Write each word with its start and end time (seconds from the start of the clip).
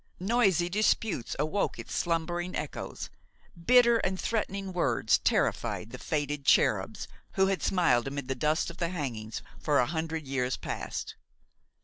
Noisy 0.19 0.67
disputes 0.67 1.35
awoke 1.37 1.77
its 1.77 1.93
slumbering 1.93 2.55
echoes; 2.55 3.11
bitter 3.67 3.99
and 3.99 4.19
threatening 4.19 4.73
words 4.73 5.19
terrified 5.19 5.91
the 5.91 5.99
faded 5.99 6.43
cherubs 6.43 7.07
who 7.33 7.45
had 7.45 7.61
smiled 7.61 8.07
amid 8.07 8.27
the 8.27 8.33
dust 8.33 8.71
of 8.71 8.77
the 8.77 8.89
hangings 8.89 9.43
for 9.59 9.77
a 9.77 9.85
hundred 9.85 10.25
years 10.25 10.57
past. 10.57 11.13